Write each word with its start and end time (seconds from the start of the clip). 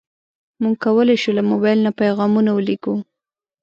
موږ 0.61 0.75
کولی 0.85 1.15
شو 1.21 1.31
له 1.37 1.43
موبایل 1.51 1.79
نه 1.87 1.91
پیغامونه 2.01 2.51
ولېږو. 2.53 2.95